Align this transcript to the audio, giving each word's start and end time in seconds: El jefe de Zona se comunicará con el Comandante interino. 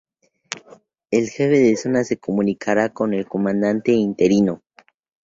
El 1.11 1.29
jefe 1.29 1.59
de 1.59 1.77
Zona 1.77 2.03
se 2.03 2.17
comunicará 2.17 2.89
con 2.91 3.13
el 3.13 3.27
Comandante 3.27 3.91
interino. 3.91 4.63